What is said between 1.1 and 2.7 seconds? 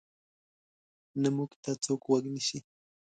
نه موږ ته څوک غوږ نیسي.